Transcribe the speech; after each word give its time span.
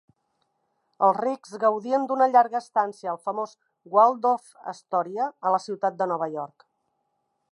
Els 1.07 1.17
rics 1.17 1.51
gaudien 1.63 2.07
d"una 2.11 2.27
llarga 2.35 2.61
estància 2.63 3.11
al 3.13 3.21
famós 3.29 3.53
Waldorf-Astoria 3.97 5.29
a 5.51 5.55
la 5.57 5.63
ciutat 5.69 6.01
de 6.03 6.09
Nova 6.15 6.33
York. 6.39 6.67